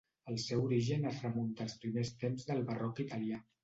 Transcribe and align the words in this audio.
El 0.31 0.37
seu 0.43 0.63
origen 0.69 1.05
es 1.11 1.21
remunta 1.27 1.65
als 1.69 1.79
primers 1.87 2.13
temps 2.27 2.53
de 2.53 2.61
barroc 2.75 3.09
italià. 3.09 3.45